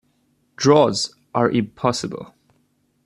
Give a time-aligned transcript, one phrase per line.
[0.55, 2.33] Draws are impossible.